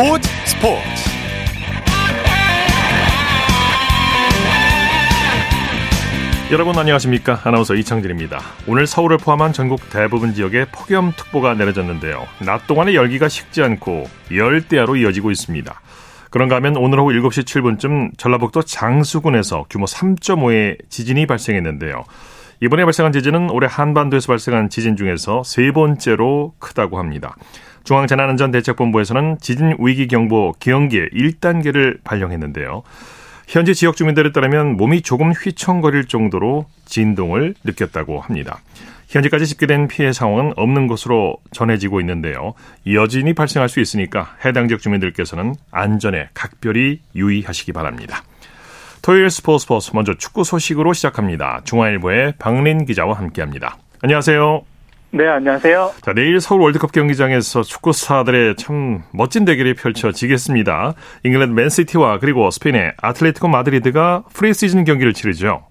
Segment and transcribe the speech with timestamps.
[0.00, 0.80] 스포츠 스포츠.
[6.50, 7.42] 여러분 안녕하십니까?
[7.44, 8.40] 아나운서 이창진입니다.
[8.66, 12.26] 오늘 서울을 포함한 전국 대부분 지역에 폭염특보가 내려졌는데요.
[12.38, 15.78] 낮 동안의 열기가 식지 않고 열대야로 이어지고 있습니다.
[16.30, 22.04] 그런가 하면 오늘 오후 7시 7분쯤 전라북도 장수군에서 규모 3.5의 지진이 발생했는데요
[22.62, 27.34] 이번에 발생한 지진은 올해 한반도에서 발생한 지진 중에서 세 번째로 크다고 합니다.
[27.84, 32.82] 중앙재난안전대책본부에서는 지진 위기 경보 기형계 1단계를 발령했는데요.
[33.48, 38.60] 현지 지역 주민들에 따르면 몸이 조금 휘청거릴 정도로 진동을 느꼈다고 합니다.
[39.08, 42.54] 현재까지 집계된 피해 상황은 없는 것으로 전해지고 있는데요.
[42.86, 48.22] 여진이 발생할 수 있으니까 해당 지역 주민들께서는 안전에 각별히 유의하시기 바랍니다.
[49.02, 51.62] 토요일 스포츠 스포츠 먼저 축구 소식으로 시작합니다.
[51.64, 53.78] 중앙일보의 박린 기자와 함께합니다.
[54.02, 54.62] 안녕하세요.
[55.12, 55.92] 네, 안녕하세요.
[56.02, 60.94] 자, 내일 서울 월드컵 경기장에서 축구 스타들의 참 멋진 대결이 펼쳐지겠습니다.
[61.24, 65.69] 잉글랜드 맨시티와 그리고 스페인의 아틀레티코 마드리드가 프리시즌 경기를 치르죠.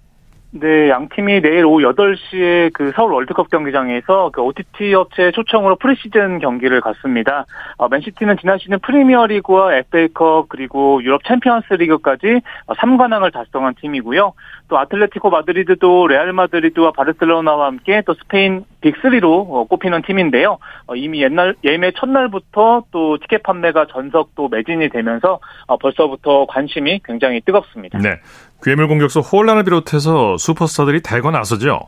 [0.52, 6.40] 네, 양 팀이 내일 오후 8시에 그 서울 월드컵 경기장에서 그 OTT 업체 초청으로 프리시즌
[6.40, 7.46] 경기를 갖습니다.
[7.78, 14.34] 어, 맨시티는 지난 시즌 프리미어리그와 FA컵 그리고 유럽 챔피언스 리그까지 3관왕을 달성한 팀이고요.
[14.70, 20.58] 또 아틀레티코 마드리드도 레알 마드리드와 바르셀로나와 함께 또 스페인 big 3로 어, 꼽히는 팀인데요.
[20.88, 27.02] 어, 이미 옛날 예매 첫날부터 또 티켓 판매가 전석 또 매진이 되면서 어, 벌써부터 관심이
[27.06, 28.00] 굉장히 뜨겁습니다.
[28.00, 28.20] 네.
[28.64, 31.80] 괴물 공격수 홀란을 비롯해서 슈퍼스타들이 대거 나서죠.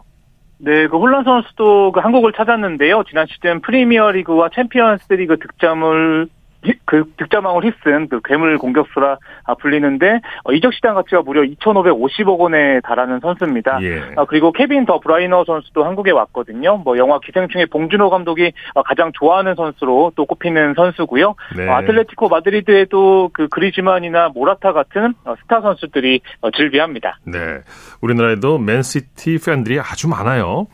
[0.60, 3.04] 네, 그 홀란 선수도 그 한국을 찾았는데요.
[3.10, 6.28] 지난 시즌 프리미어리그와 챔피언스리그 득점을
[6.86, 9.18] 그 득점왕을 휩쓴 그 괴물 공격수라
[9.60, 13.80] 불리는데 어, 이적 시장 가치가 무려 2,550억 원에 달하는 선수입니다.
[13.82, 14.02] 예.
[14.16, 16.78] 아, 그리고 케빈 더 브라이너 선수도 한국에 왔거든요.
[16.78, 21.36] 뭐 영화 기생충의 봉준호 감독이 어, 가장 좋아하는 선수로 또 꼽히는 선수고요.
[21.56, 21.68] 네.
[21.68, 26.22] 어, 아틀레티코 마드리드에도 그 그리즈만이나 모라타 같은 스타 선수들이
[26.56, 27.20] 즐비합니다.
[27.26, 27.40] 네,
[28.02, 30.68] 우리나라에도 맨시티 팬들이 아주 많아요.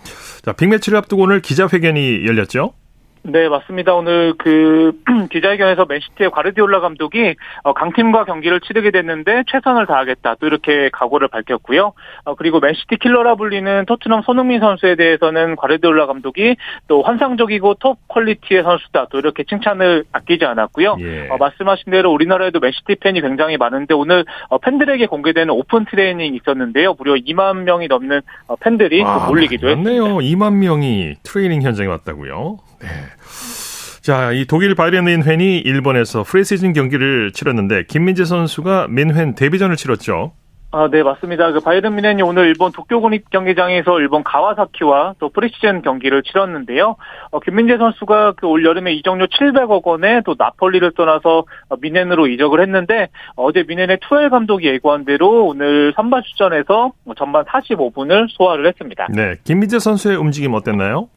[0.44, 2.73] 자, big match를 앞두고 오늘 기자회견이 열렸죠?
[3.29, 3.93] 네, 맞습니다.
[3.93, 4.93] 오늘 그
[5.29, 10.35] 기자회견에서 맨시티의 과르디올라 감독이 어, 강팀과 경기를 치르게 됐는데 최선을 다하겠다.
[10.39, 11.91] 또 이렇게 각오를 밝혔고요.
[12.23, 16.55] 어, 그리고 맨시티 킬러라 불리는 토트넘 손흥민 선수에 대해서는 과르디올라 감독이
[16.87, 19.07] 또 환상적이고 top quality의 선수다.
[19.11, 20.95] 또 이렇게 칭찬을 아끼지 않았고요.
[21.01, 21.27] 예.
[21.29, 24.23] 어, 말씀하신 대로 우리나라에도 맨시티 팬이 굉장히 많은데 오늘
[24.61, 26.95] 팬들에게 공개되는 오픈 트레이닝 있었는데요.
[26.97, 28.21] 무려 2만 명이 넘는
[28.61, 30.03] 팬들이 와, 몰리기도 했네요.
[30.19, 32.59] 2만 명이 트레이닝 현장에 왔다고요.
[32.81, 32.88] 네.
[34.01, 40.31] 자, 이 독일 바이에른 뮌헨이 일본에서 프리시즌 경기를 치렀는데 김민재 선수가 뮌헨 데뷔전을 치렀죠.
[40.69, 41.53] 아, 네, 맞습니다.
[41.53, 46.97] 그 바이에른 뮌헨이 오늘 일본 도쿄 국립 경기장에서 일본 가와사키와 또 프리시즌 경기를 치렀는데요.
[47.31, 51.45] 어, 김민재 선수가 그 올 여름에 이적료 700억 원에 또 나폴리를 떠나서
[51.79, 58.67] 뮌헨으로 이적을 했는데 어제 뮌헨의 투헬 감독이 예고한 대로 오늘 선발 출전해서 전반 45분을 소화를
[58.67, 59.07] 했습니다.
[59.13, 61.07] 네, 김민재 선수의 움직임 어땠나요?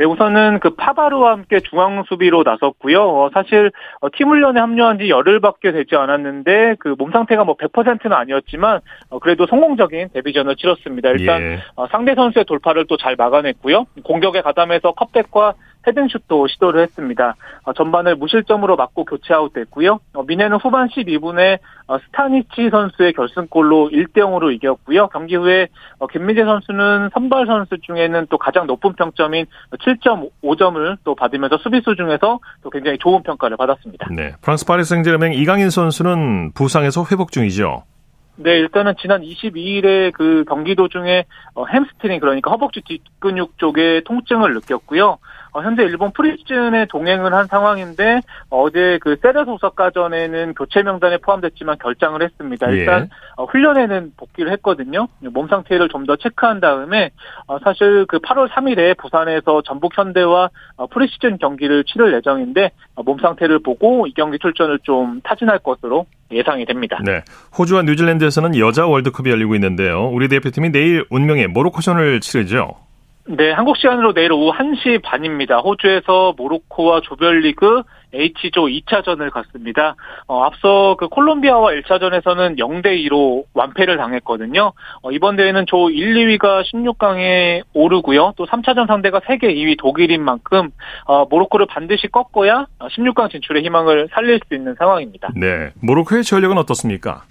[0.00, 3.02] 네, 우선은 그 파바르와 함께 중앙 수비로 나섰고요.
[3.02, 8.10] 어, 사실 어, 팀 훈련에 합류한 지 열흘밖에 되지 않았는데 그 몸 상태가 뭐 100%는
[8.16, 8.80] 아니었지만
[9.10, 11.10] 어, 그래도 성공적인 데뷔전을 치렀습니다.
[11.10, 11.58] 일단 예.
[11.76, 13.84] 어, 상대 선수의 돌파를 또 잘 막아냈고요.
[14.02, 15.52] 공격에 가담해서 컵백과
[15.86, 17.36] 헤딩슛도 시도를 했습니다.
[17.64, 20.00] 어, 전반을 무실점으로 맞고 교체 아웃됐고요.
[20.14, 25.08] 어, 미네는 후반 12분에 어, 스타니치 선수의 결승골로 1대 0으로 이겼고요.
[25.08, 25.68] 경기 후에
[26.12, 29.46] 김민재 선수는 선발 선수 중에는 또 가장 높은 평점인
[29.78, 34.08] 7.5점을 또 받으면서 수비수 중에서 또 굉장히 좋은 평가를 받았습니다.
[34.10, 37.84] 네, 프랑스 파리 생제르맹 이강인 선수는 부상에서 회복 중이죠.
[38.42, 41.24] 네, 일단은 지난 22일에 그 경기 도중에
[41.72, 45.18] 햄스트링 그러니까 허벅지 뒷근육 쪽에 통증을 느꼈고요.
[45.52, 52.20] 어, 현재 일본 프리시즌에 동행을 한 상황인데 어제 그 세레소 오사카전에는 교체 명단에 포함됐지만 결장을
[52.22, 52.72] 했습니다.
[52.72, 52.76] 예.
[52.76, 53.44] 일단 예.
[53.48, 55.08] 훈련에는 복귀를 했거든요.
[55.20, 57.10] 몸 상태를 좀 더 체크한 다음에
[57.46, 62.70] 어, 사실 그 8월 3일에 부산에서 전북 현대와 어, 프리시즌 경기를 치를 예정인데
[63.04, 66.98] 몸 상태를 보고 이 경기 출전을 좀 타진할 것으로 예상이 됩니다.
[67.04, 67.22] 네.
[67.58, 70.08] 호주와 뉴질랜드에서는 여자 월드컵이 열리고 있는데요.
[70.08, 72.76] 우리 대표팀이 내일 운명의 모로코전을 치르죠.
[73.32, 75.58] 네, 한국 시간으로 내일 오후 1시 반입니다.
[75.58, 77.82] 호주에서 모로코와 조별리그
[78.12, 79.94] H조 2차전을 갔습니다.
[80.26, 84.72] 어, 앞서 그 콜롬비아와 1차전에서는 0대 2로 완패를 당했거든요.
[85.02, 88.32] 어, 이번 대회는 조 1, 2위가 16강에 오르고요.
[88.36, 90.70] 또 3차전 상대가 세계 2위 독일인 만큼
[91.04, 95.28] 어, 모로코를 반드시 꺾어야 16강 진출의 희망을 살릴 수 있는 상황입니다.
[95.36, 97.22] 네, 모로코의 전력은 어떻습니까?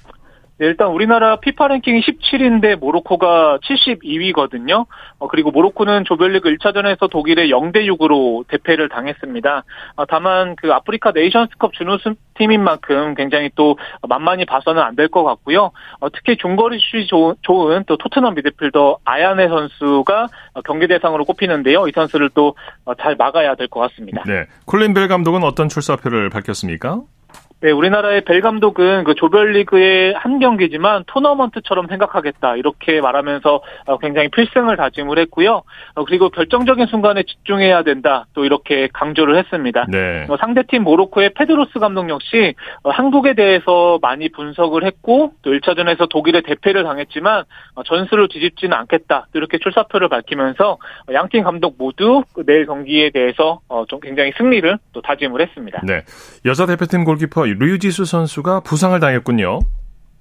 [0.60, 4.86] 네, 일단 우리나라 피파 랭킹이 17인데 모로코가 72위거든요.
[5.18, 9.64] 어, 그리고 모로코는 조별리그 1차전에서 독일에 0대 6으로 대패를 당했습니다.
[9.96, 13.78] 어, 다만 그 아프리카 네이션스컵 준우승 팀인 만큼 굉장히 또
[14.08, 15.72] 만만히 봐서는 안 될 것 같고요.
[16.02, 20.28] 어, 특히 중거리 슛이 좋은, 좋은 또 토트넘 미드필더 아야네 선수가
[20.66, 21.88] 경기 대상으로 꼽히는데요.
[21.88, 22.54] 이 선수를 또
[23.00, 24.24] 잘 막아야 될 것 같습니다.
[24.26, 24.46] 네.
[24.66, 27.02] 콜린 벨 감독은 어떤 출사표를 밝혔습니까?
[27.62, 34.78] 네, 우리나라의 벨 감독은 그 조별리그의 한 경기지만 토너먼트처럼 생각하겠다 이렇게 말하면서 어, 굉장히 필승을
[34.78, 35.64] 다짐을 했고요.
[35.96, 39.88] 어, 그리고 결정적인 순간에 집중해야 된다 또 이렇게 강조를 했습니다.
[39.90, 40.26] 네.
[40.30, 46.84] 어, 상대팀 모로코의 페드로스 감독 역시 한국에 대해서 많이 분석을 했고 또 1차전에서 독일의 대패를
[46.84, 47.44] 당했지만
[47.86, 50.78] 전술을 뒤집지는 않겠다 이렇게 출사표를 밝히면서
[51.12, 53.60] 양팀 감독 모두 그 내일 경기에 대해서
[53.90, 55.82] 좀 굉장히 승리를 또 다짐을 했습니다.
[55.84, 56.04] 네,
[56.46, 59.60] 여자 대표팀 골키퍼 류지수 선수가 부상을 당했군요.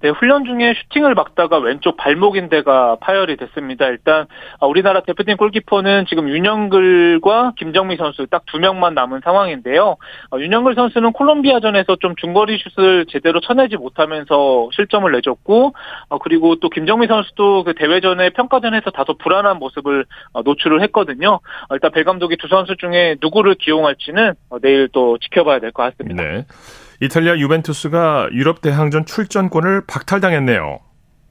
[0.01, 3.85] 네, 훈련 중에 슈팅을 막다가 왼쪽 발목인대가 파열이 됐습니다.
[3.87, 4.27] 일단
[4.61, 9.97] 아, 우리나라 대표팀 골키퍼는 지금 윤영글과 김정미 선수 딱 두 명만 남은 상황인데요.
[10.31, 15.73] 아, 윤영글 선수는 콜롬비아전에서 좀 중거리 슛을 제대로 쳐내지 못하면서 실점을 내줬고
[16.09, 20.05] 아, 그리고 또 김정미 선수도 그 대회전에 평가전에서 다소 불안한 모습을
[20.45, 21.41] 노출을 했거든요.
[21.71, 26.23] 일단 벨 감독이 두 선수 중에 누구를 기용할지는 내일 또 지켜봐야 될 것 같습니다.
[26.23, 26.45] 네.
[27.01, 30.79] 이탈리아 유벤투스가 유럽 대항전 출전권을 박탈당했네요.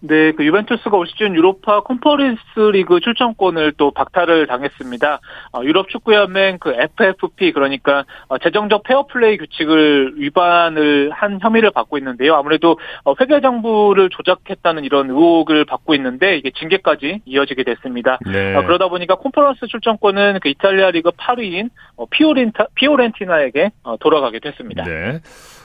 [0.00, 2.40] 네, 그 유벤투스가 올 시즌 유로파 컨퍼런스
[2.72, 5.20] 리그 출전권을 또 박탈을 당했습니다.
[5.52, 12.36] 어, 유럽 축구연맹 그 FFP 그러니까 어, 재정적 페어플레이 규칙을 위반을 한 혐의를 받고 있는데요.
[12.36, 18.18] 아무래도 어, 회계 장부를 조작했다는 이런 의혹을 받고 있는데 이게 징계까지 이어지게 됐습니다.
[18.24, 18.54] 네.
[18.54, 24.84] 어, 그러다 보니까 컨퍼런스 출전권은 그 이탈리아 리그 8위인 어, 피오렌타, 피오렌티나에게 어, 돌아가게 됐습니다.
[24.84, 25.20] 네.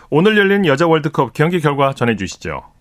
[0.09, 2.73] 오늘 열린 여자 월드컵 경기 결과 전해주시죠.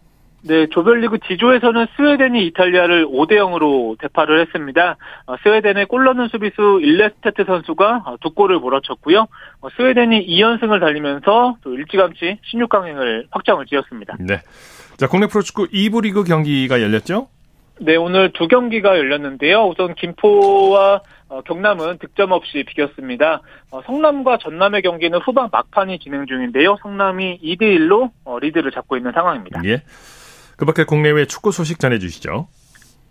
[0.44, 4.96] 네, 조별리그 D조에서는 스웨덴이 이탈리아를 5대 0으로 대파를 했습니다.
[5.26, 9.28] 어, 스웨덴의 골 넣는 수비수 일레스테트 선수가 어, 두 골을 몰아쳤고요.
[9.60, 14.16] 어, 스웨덴이 2연승을 달리면서 또 일찌감치 16강행을 확정을 지었습니다.
[14.18, 14.40] 네.
[14.96, 17.28] 자, 국내 프로축구 2부 리그 경기가 열렸죠?
[17.84, 19.66] 네, 오늘 두 경기가 열렸는데요.
[19.66, 21.02] 우선 김포와
[21.46, 23.42] 경남은 득점 없이 비겼습니다.
[23.86, 26.76] 성남과 전남의 경기는 후반 막판이 진행 중인데요.
[26.80, 29.62] 성남이 2대 1로 리드를 잡고 있는 상황입니다.
[29.64, 29.82] 예.
[30.56, 32.46] 그 밖에 국내외 축구 소식 전해 주시죠.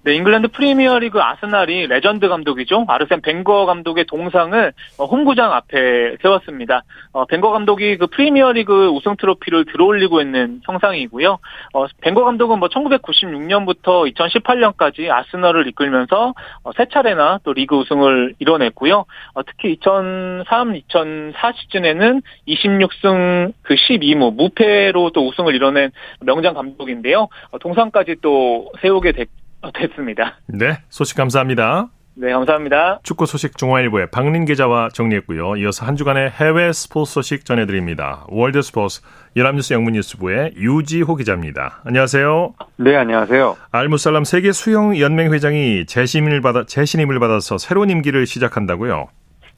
[0.03, 2.86] 네, 잉글랜드 프리미어리그 아스날이 레전드 감독이죠.
[2.88, 6.81] 아르센 벵거 감독의 동상을 어, 홈구장 앞에 세웠습니다.
[7.12, 11.38] 어, 벵거 감독이 그 프리미어리그 우승 트로피를 들어올리고 있는 형상이고요.
[11.74, 16.33] 어, 벵거 감독은 뭐 1996년부터 2018년까지 아스널을 이끌면서
[16.63, 19.06] 어, 세 차례나 또 리그 우승을 이뤄냈고요.
[19.36, 27.27] 어, 특히 2003, 2004 시즌에는 26승 그 12무 무패로 또 우승을 이뤄낸 명장 감독인데요.
[27.51, 29.30] 어, 동상까지 또 세우게 됐.
[29.74, 30.38] 됐습니다.
[30.48, 31.90] 네, 소식 감사합니다.
[32.13, 33.00] 네, 감사합니다.
[33.04, 35.56] 축구 소식 중앙일보의 박린 기자와 정리했고요.
[35.58, 38.25] 이어서 한 주간의 해외 스포츠 소식 전해드립니다.
[38.28, 39.02] 월드 스포츠
[39.38, 41.81] 연합뉴스 영문뉴스부의 유지호 기자입니다.
[41.86, 42.54] 안녕하세요.
[42.78, 43.56] 네, 안녕하세요.
[43.72, 49.07] 알무살람 세계 수영 연맹 회장이 재신임을 받아 재신임을 받아서 새로운 임기를 시작한다고요.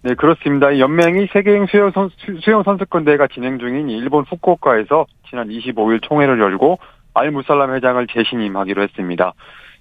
[0.03, 0.77] 네, 그렇습니다.
[0.77, 6.77] 연맹이 세계인 수영, 선수, 수영 선수권 대회가 진행 중인 일본 후쿠오카에서 지난 25일 총회를 열고
[7.13, 9.33] 알무살람 회장을 재신임하기로 했습니다.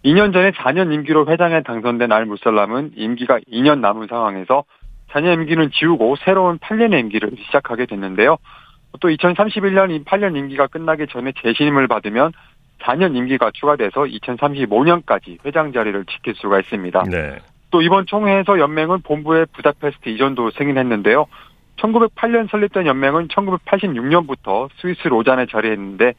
[0.04, 4.64] 2년 전에 4년 임기로 회장에 당선된 알 무살람은 임기가 2년 남은 상황에서
[5.10, 8.38] 4년 임기는 지우고 새로운 8년의 임기를 시작하게 됐는데요.
[9.00, 12.32] 또 2031년 8년 임기가 끝나기 전에 재신임을 받으면
[12.80, 17.04] 4년 임기가 추가돼서 2035년까지 회장 자리를 지킬 수가 있습니다.
[17.10, 17.38] 네.
[17.70, 21.26] 또 이번 총회에서 연맹은 본부의 부다페스트 이전도 승인했는데요.
[21.76, 26.14] 1908년 설립된 연맹은 1986년부터 스위스 로잔에 자리했는데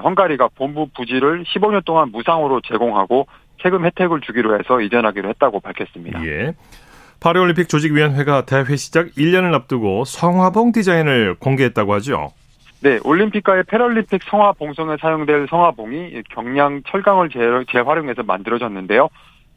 [0.00, 3.26] 헝가리가 본부 부지를 15년 동안 무상으로 제공하고
[3.62, 6.24] 세금 혜택을 주기로 해서 이전하기로 했다고 밝혔습니다.
[6.24, 6.54] 예.
[7.20, 12.30] 파리올림픽 조직위원회가 대회 시작 1년을 앞두고 성화봉 디자인을 공개했다고 하죠.
[12.80, 17.30] 네, 올림픽과의 패럴림픽 성화 봉송에 사용될 성화봉이 경량 철강을
[17.72, 19.08] 재활용해서 만들어졌는데요.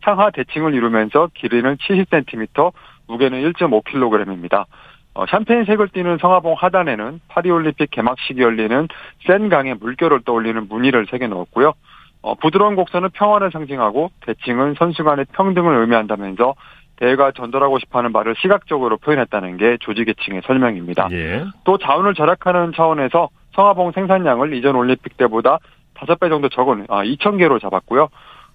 [0.04, 2.72] 상하 대칭을 이루면서 길이는 70cm,
[3.08, 4.66] 무게는 1.5kg입니다.
[5.14, 8.88] 어, 샴페인색을 띠는 성화봉 하단에는 파리올림픽 개막식이 열리는
[9.28, 11.74] 센 강의 물결을 떠올리는 무늬를 새겨 넣었고요.
[12.22, 16.56] 어, 부드러운 곡선은 평화를 상징하고 대칭은 선수 간의 평등을 의미한다면서
[16.98, 21.10] 대회가 전달하고 싶어하는 말을 시각적으로 표현했다는 게 조직의칭의 설명입니다.
[21.12, 21.46] 예.
[21.64, 25.58] 또 자원을 절약하는 차원에서 성화봉 생산량을 이전 올림픽 때보다
[25.96, 28.10] 5배 정도 적은 아, 2,000개로 잡았고요.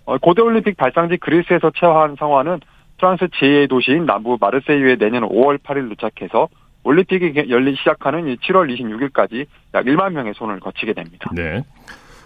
[0.05, 2.61] 어, 고대 올림픽 발상지 그리스에서 채화한 성화는
[2.99, 6.49] 프랑스 제2의 도시인 남부 마르세유에 내년 5월 8일 도착해서
[6.85, 11.31] 올림픽이 열리 시작하는 7월 26일까지 약 1만 명의 손을 거치게 됩니다.
[11.35, 11.63] 네.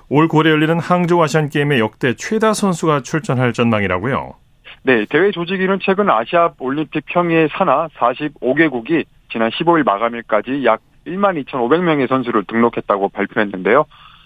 [0.09, 4.35] 올 9월에 열리는 항저우 아시안 게임의 역대 최다 선수가 출전할 전망이라고요.
[4.83, 12.09] 네, 대회 조직위는 최근 아시아 올림픽 평의회 산하 45개국이 지난 15일 마감일까지 약 1만 2,500명의
[12.09, 13.85] 선수를 등록했다고 발표했는데요.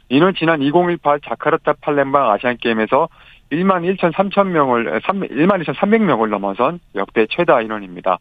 [0.08, 3.08] 이는 지난 2018 자카르타 팔렘방 아시안 게임에서
[3.50, 8.18] 1만 1천 3천 명을 1만 2천 300명을 넘어선 역대 최다 인원입니다.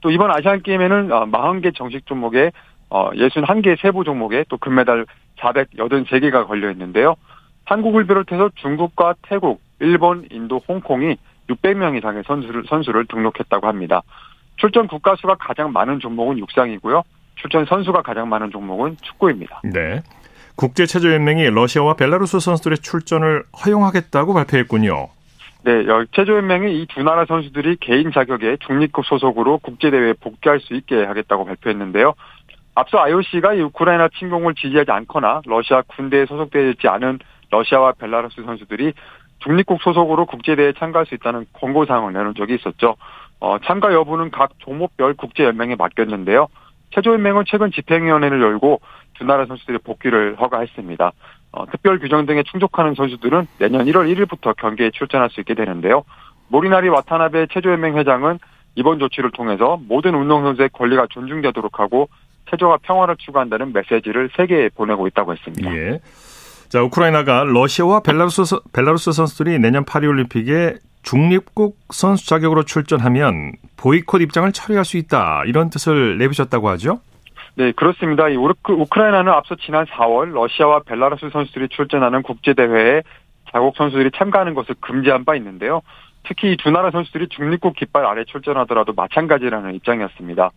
[0.00, 2.50] 또 이번 아시안 게임에는 40개 어, 정식 종목에
[2.90, 5.06] 61개 어, 세부 종목에 또 금메달
[5.38, 7.16] 483개가 걸려 있는데요.
[7.64, 11.16] 한국을 비롯해서 중국과 태국, 일본, 인도, 홍콩이
[11.48, 14.02] 600명 이상의 선수를, 선수를 등록했다고 합니다.
[14.56, 17.02] 출전 국가 수가 가장 많은 종목은 육상이고요.
[17.36, 19.62] 출전 선수가 가장 많은 종목은 축구입니다.
[19.64, 20.02] 네.
[20.56, 25.08] 국제체조연맹이 러시아와 벨라루스 선수들의 출전을 허용하겠다고 발표했군요.
[25.64, 31.44] 네, 체조연맹이 이 두 나라 선수들이 개인 자격의 중립국 소속으로 국제대회에 복귀할 수 있게 하겠다고
[31.44, 32.14] 발표했는데요.
[32.74, 37.18] 앞서 IOC가 우크라이나 침공을 지지하지 않거나 러시아 군대에 소속되어 있지 않은
[37.50, 38.92] 러시아와 벨라루스 선수들이
[39.40, 42.96] 중립국 소속으로 국제대회에 참가할 수 있다는 권고사항을 내놓은 적이 있었죠.
[43.40, 46.48] 어, 참가 여부는 각 종목별 국제연맹에 맡겼는데요.
[46.94, 48.80] 체조연맹은 최근 집행위원회를 열고
[49.14, 51.12] 두 나라 선수들의 복귀를 허가했습니다.
[51.52, 56.04] 어, 특별 규정 등에 충족하는 선수들은 내년 1월 1일부터 경기에 출전할 수 있게 되는데요.
[56.48, 58.38] 모리나리 와타나베 체조연맹 회장은
[58.74, 62.08] 이번 조치를 통해서 모든 운동선수의 권리가 존중되도록 하고
[62.50, 65.74] 체조와 평화를 추구한다는 메시지를 세계에 보내고 있다고 했습니다.
[65.74, 66.00] 예.
[66.68, 68.42] 자, 우크라이나가 러시아와 벨라루스,
[68.72, 75.42] 벨라루스 선수들이 내년 파리올림픽에 중립국 선수 자격으로 출전하면 보이콧 입장을 처리할 수 있다.
[75.46, 77.00] 이런 뜻을 내비셨다고 하죠?
[77.54, 78.28] 네, 그렇습니다.
[78.28, 83.02] 이 우크라이나는 앞서 지난 4월 러시아와 벨라루스 선수들이 출전하는 국제대회에
[83.52, 85.82] 자국 선수들이 참가하는 것을 금지한 바 있는데요.
[86.24, 90.50] 특히 이두 나라 선수들이 중립국 깃발 아래 출전하더라도 마찬가지라는 입장이었습니다.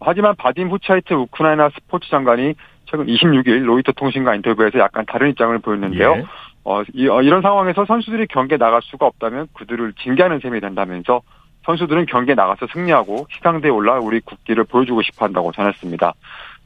[0.00, 2.54] 하지만 바딘 후차이트 우크라이나 스포츠 장관이
[2.86, 6.14] 최근 26일 로이터 통신과 인터뷰에서 약간 다른 입장을 보였는데요.
[6.16, 6.24] 예.
[6.64, 11.20] 어, 이, 어, 이런 상황에서 선수들이 경기에 나갈 수가 없다면 그들을 징계하는 셈이 된다면서
[11.64, 16.14] 선수들은 경기에 나가서 승리하고 시상대에 올라 우리 국기를 보여주고 싶어 한다고 전했습니다.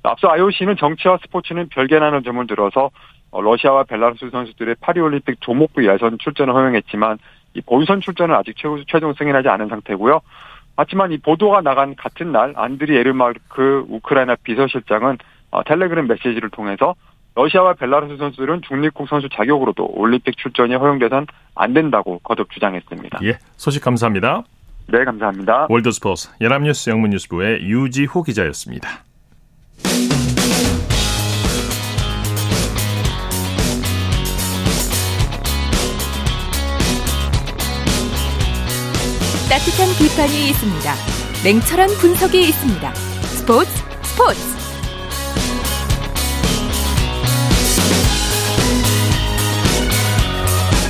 [0.05, 2.91] 앞서 IOC는 정치와 스포츠는 별개라는 점을 들어서
[3.31, 7.19] 어, 러시아와 벨라루스 선수들의 파리올림픽 조목부 예선 출전을 허용했지만
[7.55, 10.21] 이 본선 출전은 아직 최종 승인하지 않은 상태고요.
[10.77, 15.19] 하지만 이 보도가 나간 같은 날 안드리 에르마크 우크라이나 비서실장은
[15.51, 16.95] 어, 텔레그램 메시지를 통해서
[17.35, 23.21] 러시아와 벨라루스 선수들은 중립국 선수 자격으로도 올림픽 출전이 허용돼선 안 된다고 거듭 주장했습니다.
[23.25, 24.43] 예, 소식 감사합니다.
[24.89, 25.67] 네, 감사합니다.
[25.71, 29.05] 월드스포스 연합뉴스 영문뉴스부의 유지호 기자였습니다.
[39.49, 40.95] 따뜻한 비판이 있습니다.
[41.45, 42.95] 냉철한 분석이 있습니다.
[42.95, 43.71] 스포츠
[44.03, 44.51] 스포츠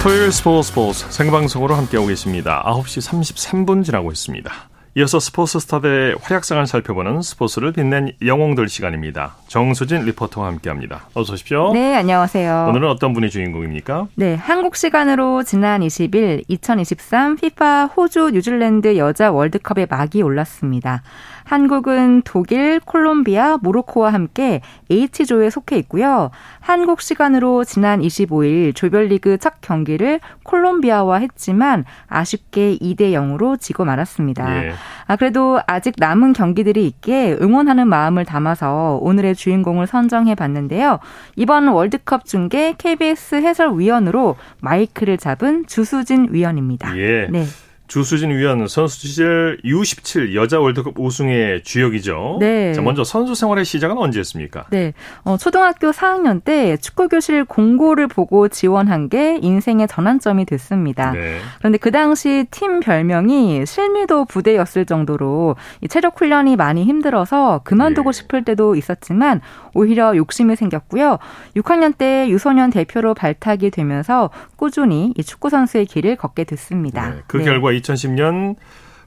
[0.03, 2.61] 토요일 스포츠 스포츠 생방송으로 함께하고 계십니다.
[2.67, 4.53] 9시 33분 지나고 있습니다.
[4.97, 9.37] 이어서 스포츠 스타들의 활약상을 살펴보는 스포츠를 빛낸 영웅들 시간입니다.
[9.47, 11.09] 정수진 리포터와 함께합니다.
[11.15, 11.73] 어서 오십시오.
[11.73, 12.67] 네, 안녕하세요.
[12.69, 14.09] 오늘은 어떤 분이 주인공입니까?
[14.17, 21.03] 네, 한국 시간으로 지난 20일 2023 피파 호주 뉴질랜드 여자 월드컵의 막이 올랐습니다.
[21.45, 26.31] 한국은 독일, 콜롬비아, 모로코와 함께 H조에 속해 있고요.
[26.61, 34.67] 한국 시간으로 지난 25일 조별리그 첫 경기를 콜롬비아와 했지만 아쉽게 2대 0으로 지고 말았습니다.
[34.67, 34.73] 예.
[35.07, 40.99] 아, 그래도 아직 남은 경기들이 있기에 응원하는 마음을 담아서 오늘의 주인공을 선정해 봤는데요.
[41.37, 46.97] 이번 월드컵 중계 KBS 해설위원으로 마이크를 잡은 주수진 위원입니다.
[46.99, 47.27] 예.
[47.31, 47.45] 네.
[47.93, 52.39] 주수진 위원 선수 시절 U17 여자 월드컵 우승의 주역이죠.
[52.41, 52.73] 네.
[52.73, 54.65] 자, 먼저 선수 생활의 시작은 언제였습니까?
[54.71, 54.95] 네.
[55.25, 61.13] 어, 초등학교 4학년 때 축구 교실 공고를 보고 지원한 게 인생의 전환점이 됐습니다.
[61.13, 61.37] 네.
[61.59, 65.57] 그런데 그 당시 팀 별명이 실미도 부대였을 정도로
[65.91, 68.19] 체력 훈련이 많이 힘들어서 그만두고 네.
[68.19, 69.43] 싶을 때도 있었지만
[69.75, 71.19] 오히려 욕심이 생겼고요.
[71.57, 77.11] 6학년 때 유소년 대표로 발탁이 되면서 꾸준히 이 축구 선수의 길을 걷게 됐습니다.
[77.11, 77.23] 네.
[77.27, 78.57] 그 결과 2010년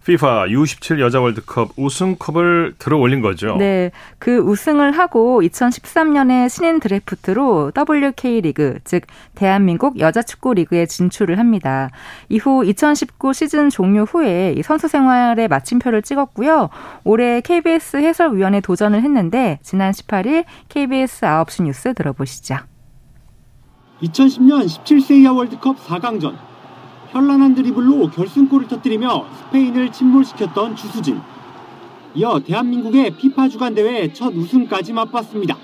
[0.05, 3.55] FIFA U17 여자 월드컵 우승컵을 들어 올린 거죠.
[3.57, 3.89] 네.
[4.19, 9.01] 그 우승을 하고 2013년에 신인 드래프트로 WK 리그, 즉
[9.33, 11.89] 대한민국 여자 축구 리그에 진출을 합니다.
[12.29, 16.69] 이후 2019 시즌 종료 후에 선수 생활에 마침표를 찍었고요.
[17.03, 22.57] 올해 KBS 해설위원회 도전을 했는데 지난 18일 KBS 9시 뉴스 들어보시죠.
[24.03, 26.54] 2010년 17세 이하 월드컵 4강전
[27.15, 31.17] 현란한 드리블로 결승골을 터뜨리며 스페인을 침몰시켰던 주수진.
[32.13, 35.57] 이어 대한민국의 피파 주간 대회 첫 우승까지 맛봤습니다.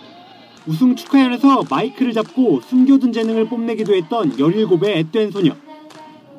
[0.66, 5.54] 우승 축하연에서 마이크를 잡고 숨겨둔 재능을 뽐내기도 했던 17의 앳된 소녀.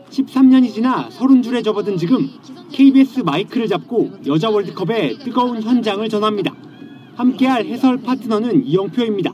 [0.08, 2.30] 13년이 지나 30줄에 접어든 지금
[2.70, 6.54] KBS 마이크를 잡고 여자 월드컵의 뜨거운 현장을 전합니다.
[7.16, 9.32] 함께할 해설 파트너는 이영표입니다.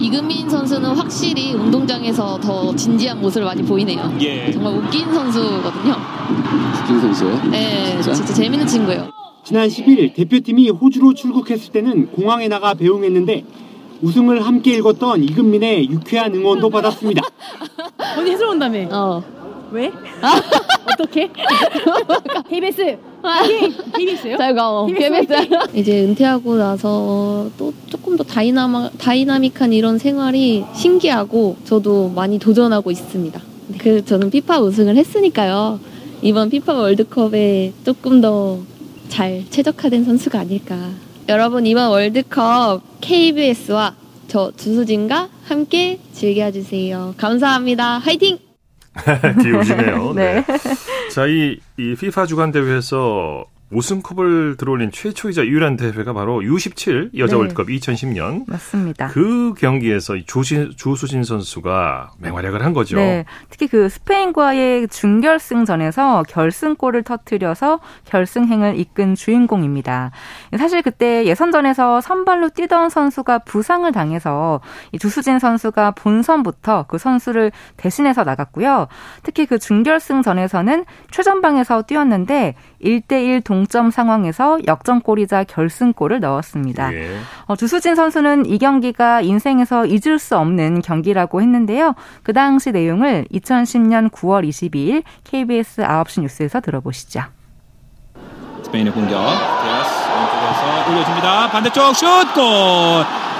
[0.00, 4.16] 이금민 선수는 확실히 운동장에서 더 진지한 모습을 많이 보이네요.
[4.20, 4.50] 예.
[4.52, 5.96] 정말 웃긴 선수거든요.
[6.86, 7.50] 김 선수요?
[7.50, 8.12] 네, 자.
[8.12, 9.10] 진짜 재밌는 친구예요.
[9.44, 13.44] 지난 10일 대표팀이 호주로 출국했을 때는 공항에 나가 배웅했는데
[14.02, 17.22] 우승을 함께 읽었던 이금민의 유쾌한 응원도 받았습니다.
[18.16, 18.88] 언니 해설 온다며.
[18.92, 19.37] 어.
[19.70, 19.92] 왜?
[20.92, 21.30] 어떻게?
[22.48, 22.98] KBS.
[23.96, 24.36] KBS요?
[24.38, 25.48] 제가 어, KBS KBS.
[25.74, 33.40] 이제 은퇴하고 나서 또 조금 더 다이나마, 다이나믹한 이런 생활이 신기하고 저도 많이 도전하고 있습니다.
[33.78, 35.78] 그 저는 피파 우승을 했으니까요.
[36.22, 38.58] 이번 피파 월드컵에 조금 더
[39.08, 40.76] 잘 최적화된 선수가 아닐까.
[41.28, 43.94] 여러분 이번 월드컵 KBS와
[44.28, 47.14] 저 주수진과 함께 즐겨주세요.
[47.16, 47.98] 감사합니다.
[47.98, 48.47] 화이팅!
[49.42, 50.12] 귀여우시네요.
[50.16, 50.44] 네.
[51.10, 57.38] 자, 이, 이 FIFA 주간 대회에서 우승컵을 들어올린 최초이자 유일한 대회가 바로 U17 여자 네.
[57.38, 58.44] 월드컵 2010년.
[58.46, 59.08] 맞습니다.
[59.08, 62.96] 그 경기에서 이 조신, 조수진 선수가 맹활약을 한 거죠.
[62.96, 70.12] 네, 특히 그 스페인과의 준결승전에서 결승골을 터뜨려서 결승행을 이끈 주인공입니다.
[70.56, 74.60] 사실 그때 예선전에서 선발로 뛰던 선수가 부상을 당해서
[74.92, 78.88] 이 주수진 선수가 본선부터 그 선수를 대신해서 나갔고요.
[79.22, 86.94] 특히 그 준결승전에서는 최전방에서 뛰었는데 1대1 동점 상황에서 역전골이자 결승골을 넣었습니다.
[86.94, 87.16] 예.
[87.46, 91.94] 어, 주수진 선수는 이 경기가 인생에서 잊을 수 없는 경기라고 했는데요.
[92.22, 97.22] 그 당시 내용을 2010년 9월 22일 KBS 9시 뉴스에서 들어보시죠.
[98.62, 99.18] 스페인의 공격.
[99.18, 101.48] 디아스 왼쪽에서 올려줍니다.
[101.50, 102.34] 반대쪽 슛!
[102.34, 102.44] 골!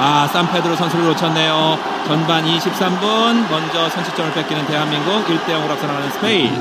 [0.00, 1.76] 아, 산페드로 선수를 놓쳤네요.
[2.06, 6.52] 전반 23분 먼저 선취점을 뺏기는 대한민국 1대 0으로 앞서 나가는 스페인.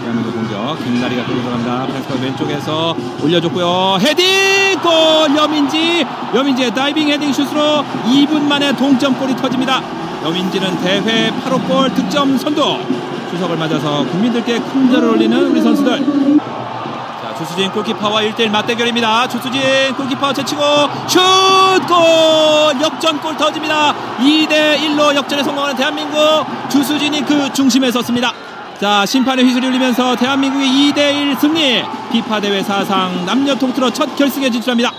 [0.00, 0.78] 대한민국 공격.
[0.84, 1.86] 김나리가 끌고 들어갑니다.
[1.86, 3.98] 프랑스가 왼쪽에서 올려줬고요.
[4.00, 4.80] 헤딩!
[4.82, 5.36] 골!
[5.36, 6.04] 여민지!
[6.34, 9.82] 여민지의 다이빙 헤딩 슛으로 2분 만에 동점골이 터집니다.
[10.24, 12.78] 여민지는 대회 8호 골 득점 선두.
[13.30, 16.38] 추석을 맞아서 국민들께 큰 절을 올리는 우리 선수들.
[17.22, 19.28] 자, 주수진 골키퍼와 1대1 맞대결입니다.
[19.28, 19.60] 주수진
[19.96, 20.62] 골키퍼 제치고
[21.06, 21.20] 슛!
[21.86, 22.80] 골!
[22.80, 23.94] 역전골 터집니다.
[24.18, 26.18] 2대1로 역전에 성공하는 대한민국.
[26.70, 28.32] 주수진이 그 중심에 섰습니다.
[28.80, 31.82] 자, 심판의 휘슬이 울리면서 대한민국이 2대1 승리.
[32.12, 34.92] 피파 대회 사상 남녀 통틀어 첫 결승에 진출합니다.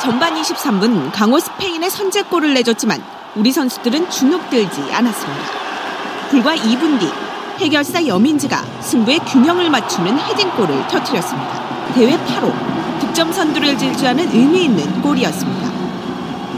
[0.00, 3.00] 전반 23분 강호 스페인의 선제골을 내줬지만
[3.36, 5.44] 우리 선수들은 주눅들지 않았습니다.
[6.30, 7.08] 불과 2분 뒤
[7.58, 11.94] 해결사 여민지가 승부의 균형을 맞추는 헤딩골을 터뜨렸습니다.
[11.94, 15.68] 대회 8호 득점 선두를 질주하는 의미 있는 골이었습니다.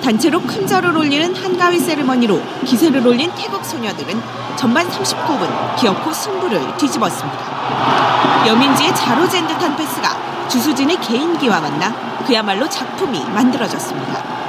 [0.03, 8.47] 단체로 큰 절을 올리는 한가위 세리머니로 기세를 올린 태국 소녀들은 전반 39분 기어코 승부를 뒤집었습니다.
[8.47, 11.93] 여민지의 자로잰 듯한 패스가 주수진의 개인기와 만나
[12.27, 14.41] 그야말로 작품이 만들어졌습니다.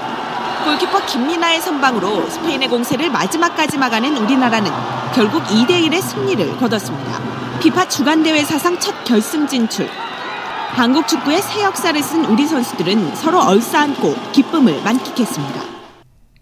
[0.64, 4.72] 골키퍼 김민아의 선방으로 스페인의 공세를 마지막까지 막아낸 우리나라는
[5.14, 7.20] 결국 2대1의 승리를 거뒀습니다.
[7.60, 9.90] 피파 주간대회 사상 첫 결승 진출.
[10.74, 15.70] 한국 축구의 새 역사를 쓴 우리 선수들은 서로 얼싸안고 기쁨을 만끽했습니다.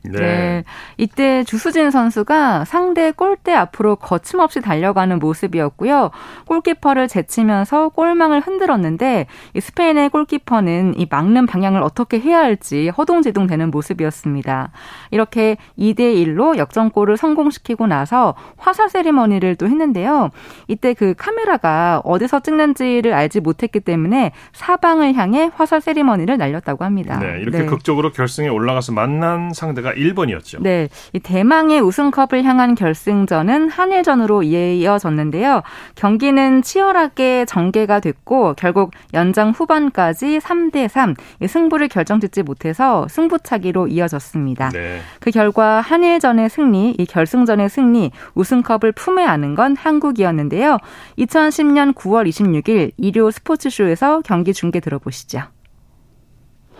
[0.03, 0.63] 네.
[0.97, 6.11] 이때 주수진 선수가 상대 골대 앞으로 거침없이 달려가는 모습이었고요.
[6.47, 13.71] 골키퍼를 제치면서 골망을 흔들었는데 이 스페인의 골키퍼는 이 막는 방향을 어떻게 해야 할지 허둥지둥 되는
[13.71, 14.71] 모습이었습니다.
[15.11, 20.29] 이렇게 2대 1로 역전골을 성공시키고 나서 화살 세리머니를 또 했는데요.
[20.67, 27.19] 이때 그 카메라가 어디서 찍는지를 알지 못했기 때문에 사방을 향해 화살 세리머니를 날렸다고 합니다.
[27.19, 30.59] 네, 이렇게 극적으로 결승에 올라가서 만난 상대가 일본이었죠.
[30.61, 35.61] 네, 이 대망의 우승컵을 향한 결승전은 한일전으로 이어졌는데요.
[35.95, 41.15] 경기는 치열하게 전개가 됐고 결국 연장 후반까지 3대 3
[41.47, 44.69] 승부를 결정짓지 못해서 승부차기로 이어졌습니다.
[44.69, 44.99] 네.
[45.19, 50.77] 그 결과 한일전의 승리, 이 결승전의 승리, 우승컵을 품에 안은 건 한국이었는데요.
[51.17, 55.43] 2010년 9월 26일 일요 스포츠쇼에서 경기 중계 들어보시죠.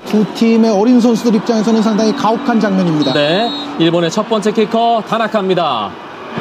[0.05, 3.13] 두 팀의 어린 선수들 입장에서는 상당히 가혹한 장면입니다.
[3.13, 5.91] 네, 일본의 첫 번째 키커 다나카입니다.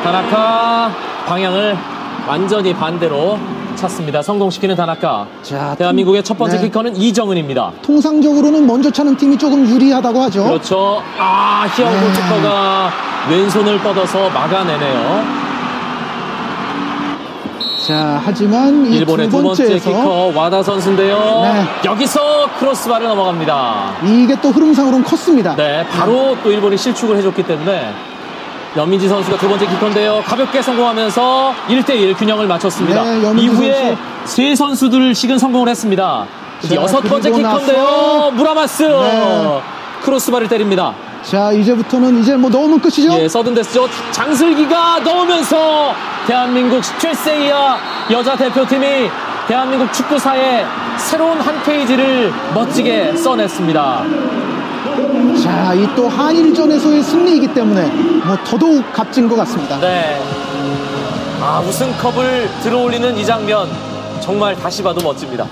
[0.02, 0.90] 다나카
[1.26, 1.76] 방향을
[2.26, 3.38] 완전히 반대로
[3.76, 4.22] 찼습니다.
[4.22, 5.26] 성공시키는 다나카.
[5.42, 6.62] 자, 대한민국의 첫 번째 네.
[6.66, 7.72] 키커는 이정은입니다.
[7.82, 10.44] 통상적으로는 먼저 차는 팀이 조금 유리하다고 하죠.
[10.44, 11.02] 그렇죠.
[11.18, 12.00] 아, 히어 네.
[12.00, 12.90] 골키퍼가
[13.30, 15.48] 왼손을 뻗어서 막아내네요.
[17.88, 21.40] 자, 하지만 이 일본의 두 번째 키커 와다 선수인데요.
[21.42, 21.64] 네.
[21.86, 22.20] 여기서
[22.58, 23.94] 크로스바를 넘어갑니다.
[24.04, 25.56] 이게 또 흐름상으로는 컸습니다.
[25.56, 27.90] 네, 바로 또 일본이 실축을 해줬기 때문에
[28.76, 30.22] 연민지 선수가 두 번째 키커인데요.
[30.26, 33.04] 가볍게 성공하면서 1대1 균형을 맞췄습니다.
[33.04, 33.96] 네, 이후에
[34.26, 34.36] 선수.
[34.36, 36.26] 세 선수들 식은 성공을 했습니다.
[36.68, 38.32] 자, 여섯 번째 키커인데요.
[38.34, 39.60] 무라마스 네.
[40.02, 40.92] 크로스바를 때립니다.
[41.22, 43.14] 자, 이제부터는 이제 뭐 넣으면 끝이죠?
[43.18, 43.88] 예, 서든 데스죠.
[44.10, 45.94] 장슬기가 넣으면서
[46.28, 47.78] 대한민국 17세 이하
[48.10, 49.08] 여자 대표팀이
[49.48, 50.62] 대한민국 축구사에
[50.98, 54.04] 새로운 한 페이지를 멋지게 써냈습니다.
[55.42, 57.86] 자, 이 또 한일전에서의 승리이기 때문에
[58.26, 59.80] 뭐 더더욱 값진 것 같습니다.
[59.80, 60.20] 네.
[61.40, 63.66] 아, 우승컵을 들어올리는 이 장면
[64.20, 65.46] 정말 다시 봐도 멋집니다.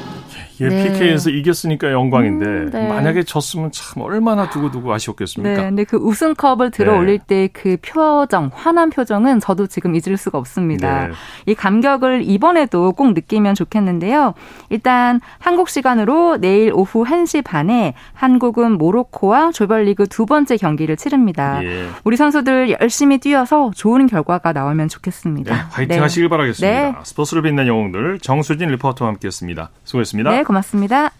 [0.60, 0.92] 예, 네.
[0.92, 2.88] PK에서 이겼으니까 영광인데 음, 네.
[2.88, 5.56] 만약에 졌으면 참 얼마나 두고두고 아쉬웠겠습니까?
[5.56, 7.48] 네, 근데 그 우승컵을 들어 올릴 네.
[7.48, 11.08] 때그 표정, 환한 표정은 저도 지금 잊을 수가 없습니다.
[11.08, 11.12] 네.
[11.46, 14.34] 이 감격을 이번에도 꼭 느끼면 좋겠는데요.
[14.70, 21.62] 일단 한국 시간으로 내일 오후 1시 반에 한국은 모로코와 조별리그 두 번째 경기를 치릅니다.
[21.62, 21.86] 예.
[22.04, 25.54] 우리 선수들 열심히 뛰어서 좋은 결과가 나오면 좋겠습니다.
[25.54, 27.00] 네, 화이팅 하시길 바라겠습니다.
[27.04, 29.70] 스포츠를 빛낸 영웅들 정수진 리포터와 함께했습니다.
[29.84, 30.30] 수고했습니다.
[30.46, 31.10] 네, 고맙습니다.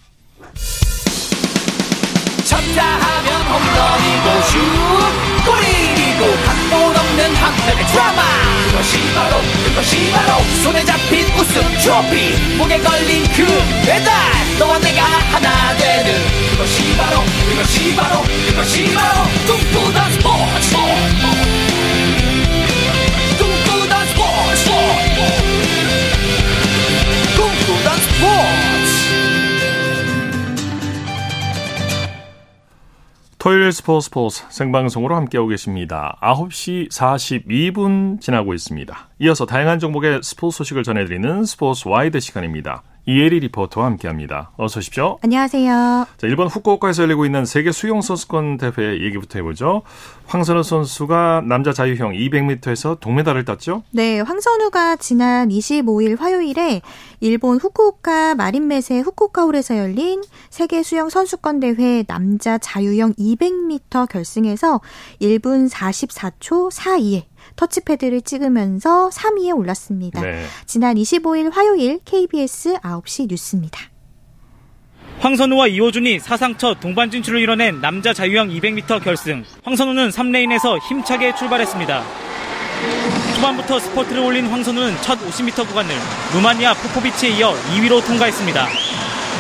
[2.45, 4.59] 쳤다 하면 홈런이고 슛
[5.45, 8.23] 골이고 각본 없는 한편의 드라마.
[8.71, 12.57] 그것이 바로 그것이 바로 손에 잡힌 우승 트로피.
[12.57, 13.45] 목에 걸린 그
[13.85, 14.13] 배달
[14.59, 16.15] 너와 내가 하나 되는.
[16.53, 21.66] 그것이 바로 그것이 바로 그것이 바로 꿈꾸던 스포츠
[33.47, 36.19] 토요일 스포츠 스포츠 생방송으로 함께하고 계십니다.
[36.21, 39.09] 9시 42분 지나고 있습니다.
[39.21, 42.83] 이어서 다양한 종목의 스포츠 소식을 전해드리는 스포츠 와이드 시간입니다.
[43.09, 44.51] 이혜리 리포터와 함께합니다.
[44.57, 45.19] 어서 오십시오.
[45.23, 46.07] 안녕하세요.
[46.17, 49.83] 자, 일본 후쿠오카에서 열리고 있는 세계 수영 선수권 대회 얘기부터 해보죠.
[50.27, 53.85] 황선우 선수가 남자 자유형 200m에서 동메달을 땄죠?
[53.93, 56.83] 네, 황선우가 지난 25일 화요일에
[57.21, 64.81] 일본 후쿠오카 마린메세 후쿠오카홀에서 열린 세계 수영 선수권 대회 남자 자유형 200m 결승에서
[65.21, 70.21] 1분 44초 42에 터치패드를 찍으면서 3위에 올랐습니다.
[70.21, 70.45] 네.
[70.67, 73.81] 지난 25일 화요일 KBS 9시 뉴스입니다.
[75.21, 79.45] 황선우와 이호준이 사상 첫 동반 진출을 이뤄낸 남자 자유형 200m 결승.
[79.65, 82.05] 황선우는 3레인에서 힘차게 출발했습니다.
[83.37, 85.95] 초반부터 스포트를 올린 황선우는 첫 50m 구간을
[86.35, 88.67] 루마니아 포포비치에 이어 2위로 통과했습니다.